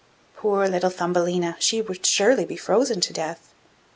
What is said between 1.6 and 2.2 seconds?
would